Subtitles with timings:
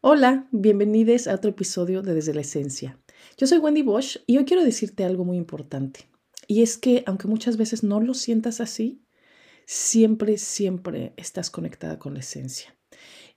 [0.00, 2.98] Hola, bienvenidos a otro episodio de Desde la Esencia.
[3.36, 6.08] Yo soy Wendy Bosch y hoy quiero decirte algo muy importante.
[6.46, 9.02] Y es que aunque muchas veces no lo sientas así,
[9.68, 12.77] siempre, siempre estás conectada con la esencia.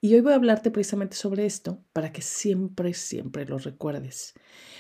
[0.04, 4.34] Y hoy voy a hablarte precisamente sobre esto para que siempre, siempre lo recuerdes.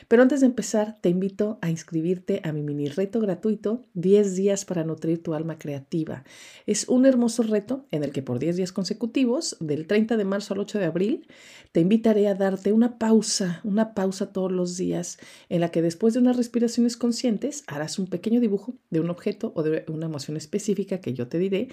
[0.07, 4.65] Pero antes de empezar, te invito a inscribirte a mi mini reto gratuito 10 días
[4.65, 6.23] para nutrir tu alma creativa.
[6.65, 10.55] Es un hermoso reto en el que por 10 días consecutivos, del 30 de marzo
[10.55, 11.27] al 8 de abril,
[11.71, 15.19] te invitaré a darte una pausa, una pausa todos los días
[15.49, 19.53] en la que después de unas respiraciones conscientes harás un pequeño dibujo de un objeto
[19.55, 21.69] o de una emoción específica que yo te diré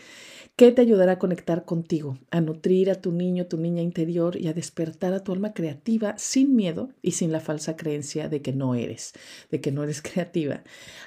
[0.56, 4.48] que te ayudará a conectar contigo, a nutrir a tu niño tu niña interior y
[4.48, 8.52] a despertar a tu alma creativa sin miedo y sin la falsa creencia de que
[8.52, 9.12] no eres,
[9.50, 10.62] de que no eres creativa.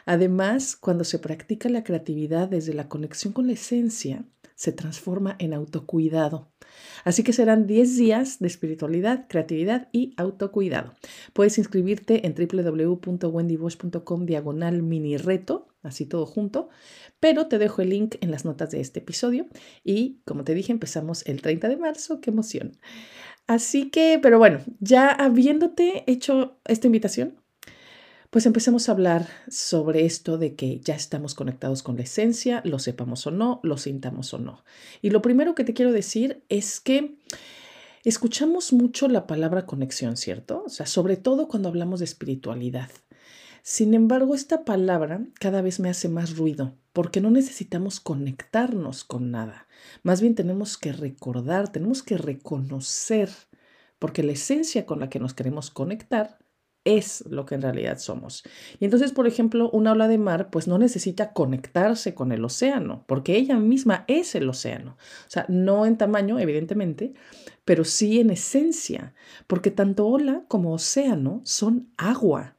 [0.06, 4.26] Además, cuando se practica la creatividad desde la conexión con la esencia,
[4.62, 6.52] se transforma en autocuidado.
[7.04, 10.94] Así que serán 10 días de espiritualidad, creatividad y autocuidado.
[11.34, 16.70] Puedes inscribirte en www.wendybosch.com diagonal mini reto, así todo junto,
[17.20, 19.48] pero te dejo el link en las notas de este episodio
[19.84, 22.78] y como te dije empezamos el 30 de marzo, qué emoción.
[23.48, 27.41] Así que, pero bueno, ya habiéndote hecho esta invitación,
[28.32, 32.80] pues empecemos a hablar sobre esto de que ya estamos conectados con la esencia, lo
[32.80, 34.64] sepamos o no, lo sintamos o no.
[35.02, 37.18] Y lo primero que te quiero decir es que
[38.06, 40.64] escuchamos mucho la palabra conexión, ¿cierto?
[40.66, 42.90] O sea, sobre todo cuando hablamos de espiritualidad.
[43.64, 49.30] Sin embargo, esta palabra cada vez me hace más ruido porque no necesitamos conectarnos con
[49.32, 49.68] nada.
[50.04, 53.30] Más bien tenemos que recordar, tenemos que reconocer,
[54.00, 56.41] porque la esencia con la que nos queremos conectar
[56.84, 58.44] es lo que en realidad somos.
[58.80, 63.06] Y entonces, por ejemplo, una ola de mar pues no necesita conectarse con el océano,
[63.08, 64.98] porque ella misma es el océano.
[65.28, 67.14] O sea, no en tamaño, evidentemente,
[67.66, 69.14] pero sí en esencia,
[69.48, 72.58] porque tanto ola como océano son agua.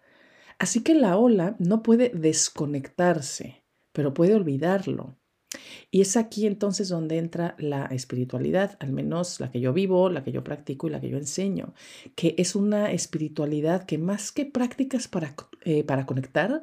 [0.59, 5.19] Así que la ola no puede desconectarse, pero puede olvidarlo.
[5.91, 10.25] Y es aquí entonces donde entra la espiritualidad, al menos la que yo vivo, la
[10.25, 11.75] que yo practico y la que yo enseño,
[12.15, 16.63] que es una espiritualidad que más que prácticas para, eh, para conectar,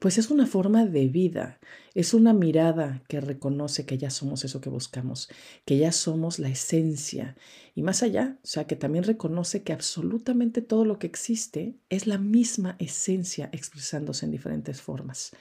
[0.00, 1.60] pues es una forma de vida,
[1.94, 5.28] es una mirada que reconoce que ya somos eso que buscamos,
[5.66, 7.36] que ya somos la esencia.
[7.74, 12.06] Y más allá, o sea, que también reconoce que absolutamente todo lo que existe es
[12.06, 15.32] la misma esencia expresándose en diferentes formas.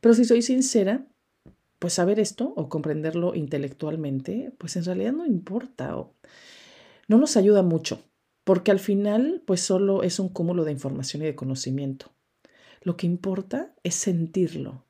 [0.00, 1.06] Pero si soy sincera,
[1.78, 6.14] pues saber esto o comprenderlo intelectualmente, pues en realidad no importa o
[7.08, 8.02] no nos ayuda mucho,
[8.44, 12.12] porque al final pues solo es un cúmulo de información y de conocimiento.
[12.82, 14.84] Lo que importa es sentirlo.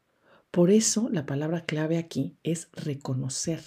[0.50, 3.60] Por eso la palabra clave aquí es reconocer,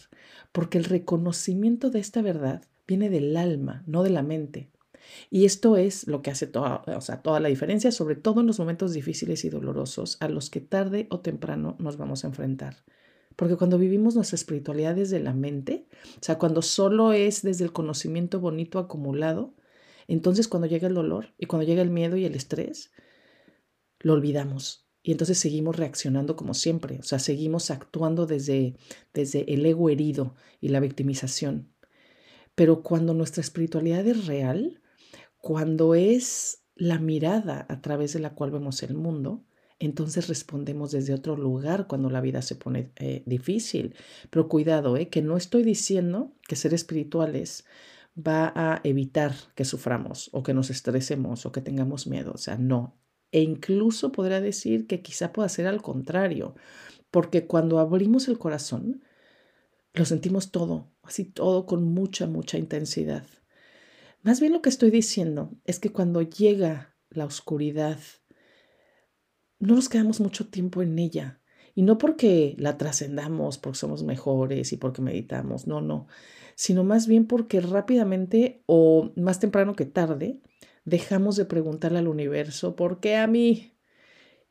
[0.51, 4.71] porque el reconocimiento de esta verdad viene del alma, no de la mente.
[5.29, 8.47] Y esto es lo que hace toda, o sea, toda la diferencia, sobre todo en
[8.47, 12.77] los momentos difíciles y dolorosos a los que tarde o temprano nos vamos a enfrentar.
[13.39, 17.71] Porque cuando vivimos nuestra espiritualidad desde la mente, o sea, cuando solo es desde el
[17.71, 19.55] conocimiento bonito acumulado,
[20.09, 22.91] entonces cuando llega el dolor y cuando llega el miedo y el estrés,
[23.99, 24.89] lo olvidamos.
[25.03, 28.75] Y entonces seguimos reaccionando como siempre, o sea, seguimos actuando desde,
[29.13, 31.71] desde el ego herido y la victimización.
[32.55, 34.81] Pero cuando nuestra espiritualidad es real,
[35.37, 39.45] cuando es la mirada a través de la cual vemos el mundo,
[39.79, 43.95] entonces respondemos desde otro lugar cuando la vida se pone eh, difícil.
[44.29, 47.65] Pero cuidado, eh, que no estoy diciendo que ser espirituales
[48.15, 52.33] va a evitar que suframos o que nos estresemos o que tengamos miedo.
[52.33, 52.99] O sea, no.
[53.31, 56.55] E incluso podría decir que quizá pueda ser al contrario,
[57.11, 59.03] porque cuando abrimos el corazón,
[59.93, 63.25] lo sentimos todo, así todo con mucha, mucha intensidad.
[64.21, 67.99] Más bien lo que estoy diciendo es que cuando llega la oscuridad,
[69.59, 71.41] no nos quedamos mucho tiempo en ella.
[71.75, 76.07] Y no porque la trascendamos, porque somos mejores y porque meditamos, no, no,
[76.55, 80.41] sino más bien porque rápidamente o más temprano que tarde
[80.83, 83.77] dejamos de preguntarle al universo, ¿por qué a mí?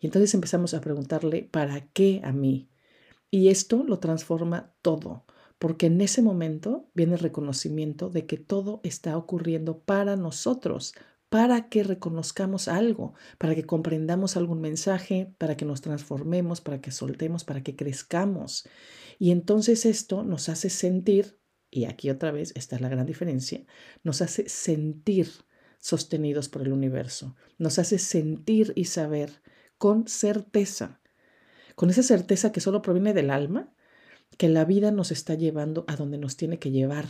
[0.00, 2.70] Y entonces empezamos a preguntarle, ¿para qué a mí?
[3.30, 5.26] Y esto lo transforma todo,
[5.58, 10.94] porque en ese momento viene el reconocimiento de que todo está ocurriendo para nosotros,
[11.28, 16.90] para que reconozcamos algo, para que comprendamos algún mensaje, para que nos transformemos, para que
[16.90, 18.66] soltemos, para que crezcamos.
[19.18, 21.38] Y entonces esto nos hace sentir,
[21.70, 23.64] y aquí otra vez está la gran diferencia,
[24.02, 25.28] nos hace sentir
[25.78, 29.42] sostenidos por el universo, nos hace sentir y saber
[29.76, 31.00] con certeza,
[31.74, 33.72] con esa certeza que solo proviene del alma,
[34.36, 37.06] que la vida nos está llevando a donde nos tiene que llevar,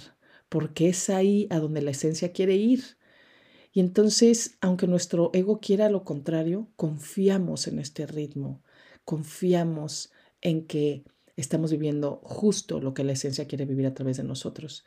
[0.48, 2.97] porque es ahí a donde la esencia quiere ir.
[3.72, 8.62] Y entonces, aunque nuestro ego quiera lo contrario, confiamos en este ritmo,
[9.04, 10.10] confiamos
[10.40, 11.04] en que
[11.36, 14.84] estamos viviendo justo lo que la esencia quiere vivir a través de nosotros.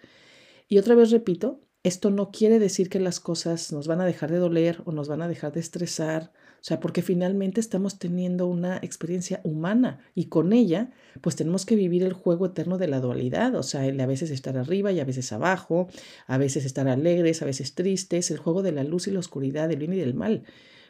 [0.67, 4.31] Y otra vez repito, esto no quiere decir que las cosas nos van a dejar
[4.31, 6.31] de doler o nos van a dejar de estresar,
[6.61, 11.75] o sea, porque finalmente estamos teniendo una experiencia humana y con ella, pues tenemos que
[11.75, 14.99] vivir el juego eterno de la dualidad, o sea, el a veces estar arriba y
[14.99, 15.87] a veces abajo,
[16.27, 19.69] a veces estar alegres, a veces tristes, el juego de la luz y la oscuridad,
[19.69, 20.43] del bien y del mal.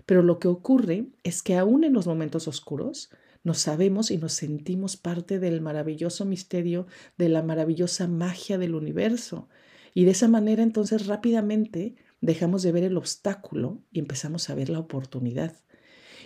[0.06, 3.10] Pero lo que ocurre es que aún en los momentos oscuros,
[3.44, 6.86] nos sabemos y nos sentimos parte del maravilloso misterio,
[7.18, 9.48] de la maravillosa magia del universo.
[9.94, 14.70] Y de esa manera entonces rápidamente dejamos de ver el obstáculo y empezamos a ver
[14.70, 15.56] la oportunidad.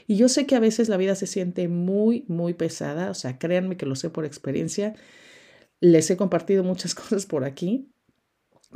[0.08, 3.40] Y yo sé que a veces la vida se siente muy, muy pesada, o sea,
[3.40, 4.94] créanme que lo sé por experiencia.
[5.80, 7.90] Les he compartido muchas cosas por aquí,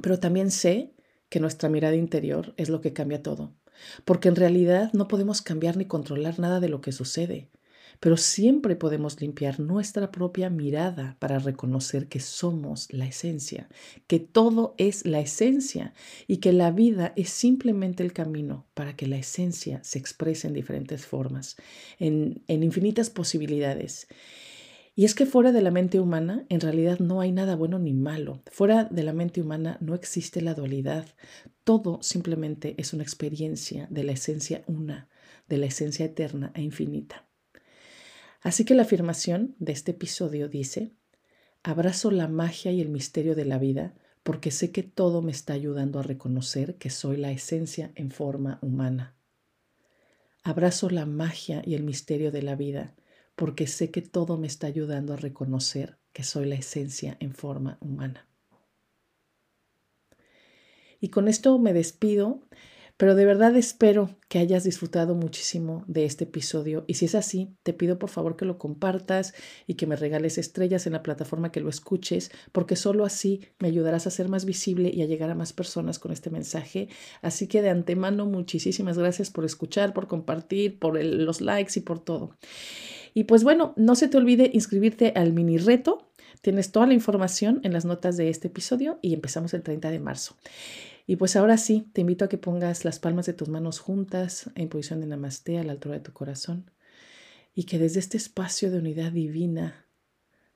[0.01, 0.95] pero también sé
[1.29, 3.55] que nuestra mirada interior es lo que cambia todo,
[4.05, 7.51] porque en realidad no podemos cambiar ni controlar nada de lo que sucede
[7.99, 13.69] pero siempre podemos limpiar nuestra propia mirada para reconocer que somos la esencia,
[14.07, 15.93] que todo es la esencia
[16.27, 20.53] y que la vida es simplemente el camino para que la esencia se exprese en
[20.53, 21.57] diferentes formas,
[21.99, 24.07] en, infinitas posibilidades.
[24.95, 27.93] Y es que fuera de la mente humana en realidad no hay nada bueno ni
[27.93, 28.41] malo.
[28.51, 31.05] Fuera de la mente humana no existe la dualidad.
[31.63, 35.07] Todo simplemente es una experiencia de la esencia una,
[35.47, 37.28] de la esencia eterna e infinita.
[38.41, 40.93] Así que la afirmación de este episodio dice,
[41.63, 45.53] abrazo la magia y el misterio de la vida porque sé que todo me está
[45.53, 49.15] ayudando a reconocer que soy la esencia en forma humana.
[50.43, 52.95] Abrazo la magia y el misterio de la vida
[53.35, 57.77] porque sé que todo me está ayudando a reconocer que soy la esencia en forma
[57.81, 58.27] humana.
[60.99, 62.41] Y con esto me despido.
[62.99, 67.55] Pero de verdad espero que hayas disfrutado muchísimo de este episodio y si es así,
[67.63, 69.33] te pido por favor que lo compartas
[69.67, 73.69] y que me regales estrellas en la plataforma que lo escuches, porque solo así me
[73.69, 76.89] ayudarás a ser más visible y a llegar a más personas con este mensaje.
[77.21, 82.03] Así que de antemano, muchísimas gracias por escuchar, por compartir, por los likes y por
[82.03, 82.35] todo.
[83.13, 86.09] Y pues bueno, no se te olvide inscribirte al mini reto.
[86.41, 89.99] Tienes toda la información en las notas de este episodio y empezamos el 30 de
[89.99, 90.35] marzo.
[91.09, 94.51] Y pues ahora sí, te invito a que pongas las palmas de tus manos juntas
[94.53, 96.69] en posición de namaste a la altura de tu corazón
[97.55, 99.87] y que desde este espacio de unidad divina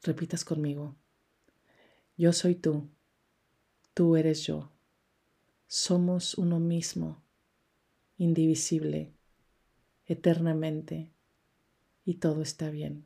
[0.04, 0.96] repitas conmigo,
[2.18, 2.88] yo soy tú,
[3.96, 4.72] tú eres yo,
[5.66, 7.24] somos uno mismo,
[8.18, 9.12] indivisible,
[10.06, 11.10] eternamente,
[12.06, 13.06] y todo está bien,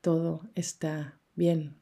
[0.00, 1.76] todo está bien.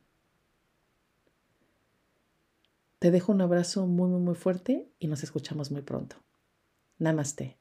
[2.99, 6.17] Te dejo un abrazo muy, muy, muy fuerte y nos escuchamos muy pronto.
[6.99, 7.59] Namaste.